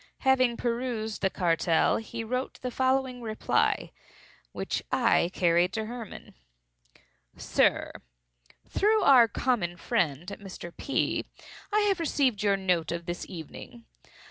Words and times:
Having 0.21 0.57
perused 0.57 1.21
the 1.21 1.29
cartel, 1.29 1.97
he 1.97 2.23
wrote 2.23 2.59
the 2.63 2.71
following 2.71 3.21
reply, 3.21 3.91
which 4.51 4.81
I 4.91 5.29
carried 5.31 5.73
to 5.73 5.85
Hermann. 5.85 6.33
"SIR,—Through 7.37 9.03
our 9.03 9.27
common 9.27 9.77
friend, 9.77 10.25
Mr. 10.41 10.75
P., 10.75 11.25
I 11.71 11.81
have 11.81 11.99
received 11.99 12.41
your 12.41 12.57
note 12.57 12.91
of 12.91 13.05
this 13.05 13.27
evening. 13.29 13.85